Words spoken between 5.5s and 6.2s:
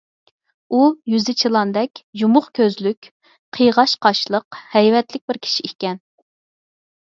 ئىكەن.